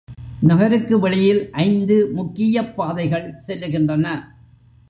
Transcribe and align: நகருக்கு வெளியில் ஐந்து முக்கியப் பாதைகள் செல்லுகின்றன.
நகருக்கு 0.41 0.99
வெளியில் 0.99 1.51
ஐந்து 1.51 2.09
முக்கியப் 2.13 2.75
பாதைகள் 2.75 3.33
செல்லுகின்றன. 3.47 4.07